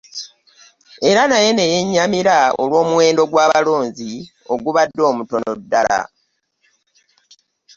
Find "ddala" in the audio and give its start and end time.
5.61-5.99